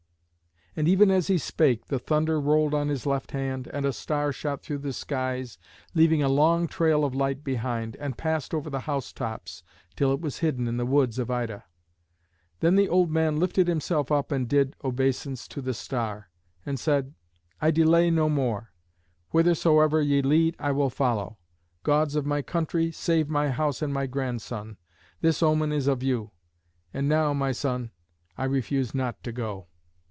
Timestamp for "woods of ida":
10.85-11.65